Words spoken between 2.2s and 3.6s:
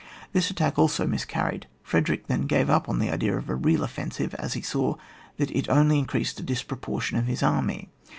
then gave up all idea of a